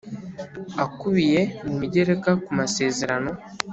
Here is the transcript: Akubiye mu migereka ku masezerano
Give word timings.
Akubiye 0.83 1.41
mu 1.65 1.73
migereka 1.79 2.29
ku 2.43 2.49
masezerano 2.59 3.31